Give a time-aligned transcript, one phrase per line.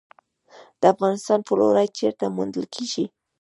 [0.79, 3.05] د افغانستان فلورایټ چیرته موندل کیږي؟